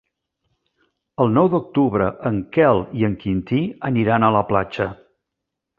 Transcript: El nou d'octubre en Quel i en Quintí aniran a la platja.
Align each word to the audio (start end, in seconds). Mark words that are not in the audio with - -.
El 1.25 1.29
nou 1.33 1.51
d'octubre 1.55 2.09
en 2.31 2.41
Quel 2.59 2.83
i 3.03 3.07
en 3.11 3.21
Quintí 3.27 3.63
aniran 3.93 4.29
a 4.31 4.37
la 4.39 4.45
platja. 4.53 4.93